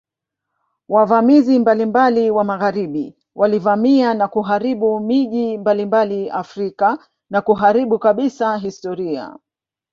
Wavamizi 0.89 1.59
mbalimbali 1.59 2.31
wa 2.31 2.43
magharibi 2.43 3.15
walivamia 3.35 4.13
na 4.13 4.27
kuharibu 4.27 4.99
miji 4.99 5.57
mbalimbali 5.57 6.29
Afrika 6.29 7.09
na 7.29 7.41
kuharibu 7.41 7.99
kabisa 7.99 8.57
historia 8.57 9.37